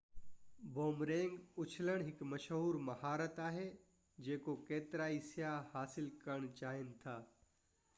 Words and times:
boomerang 0.77 1.35
اڇلڻ 1.63 1.99
هڪ 2.07 2.27
مشهور 2.31 2.79
مهارت 2.87 3.37
آهي 3.49 3.69
جيڪو 4.29 4.57
ڪيترائي 4.71 5.23
سياح 5.33 5.73
حاصل 5.77 6.13
ڪرڻ 6.27 6.53
چاهين 6.63 6.95
ٿا 7.05 7.19